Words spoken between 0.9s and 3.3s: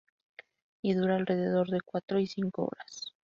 dura alrededor de cuatro y cinco horas.